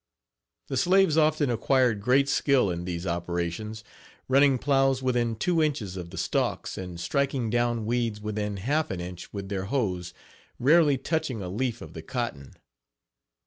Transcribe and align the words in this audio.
The 0.67 0.77
slaves 0.77 1.15
often 1.15 1.51
acquired 1.51 2.01
great 2.01 2.27
skill 2.27 2.71
in 2.71 2.85
these 2.85 3.05
operations, 3.05 3.83
running 4.27 4.57
plows 4.57 5.03
within 5.03 5.35
two 5.35 5.61
inches 5.61 5.95
of 5.95 6.09
the 6.09 6.17
stalks, 6.17 6.75
and 6.75 6.99
striking 6.99 7.51
down 7.51 7.85
weeds 7.85 8.19
within 8.19 8.57
half 8.57 8.89
an 8.89 8.99
inch 8.99 9.31
with 9.31 9.49
their 9.49 9.65
hoes, 9.65 10.15
rarely 10.57 10.97
touching 10.97 11.43
a 11.43 11.49
leaf 11.49 11.83
of 11.83 11.93
the 11.93 12.01
cotton. 12.01 12.55